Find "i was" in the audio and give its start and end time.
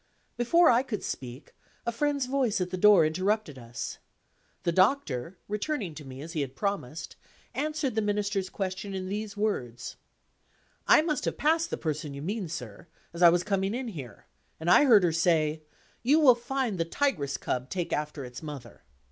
13.21-13.43